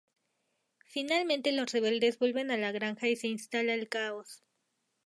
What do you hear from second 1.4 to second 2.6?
los rebeldes vuelven a